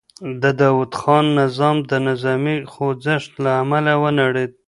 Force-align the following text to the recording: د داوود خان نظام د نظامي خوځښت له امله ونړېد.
د 0.41 0.43
داوود 0.59 0.91
خان 0.99 1.25
نظام 1.41 1.75
د 1.89 1.91
نظامي 2.07 2.57
خوځښت 2.71 3.31
له 3.43 3.51
امله 3.61 3.91
ونړېد. 4.01 4.51